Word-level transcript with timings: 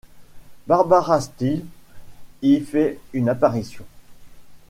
Barbara 0.65 1.21
Steele 1.21 1.63
y 2.41 2.59
fait 2.61 2.99
une 3.13 3.29
apparition. 3.29 3.85